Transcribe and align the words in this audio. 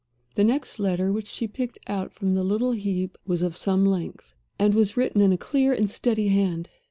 The 0.33 0.43
next 0.43 0.79
letter 0.79 1.13
which 1.13 1.27
she 1.27 1.47
picked 1.47 1.77
out 1.85 2.11
from 2.11 2.33
the 2.33 2.43
little 2.43 2.71
heap 2.71 3.19
was 3.27 3.43
of 3.43 3.55
some 3.55 3.85
length, 3.85 4.33
and 4.57 4.73
was 4.73 4.97
written 4.97 5.21
in 5.21 5.31
a 5.31 5.37
clear 5.37 5.73
and 5.73 5.91
steady 5.91 6.29
hand. 6.29 6.69